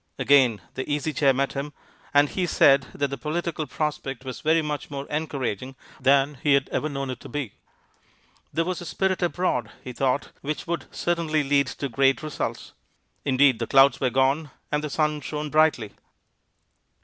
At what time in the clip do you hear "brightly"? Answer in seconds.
15.51-15.91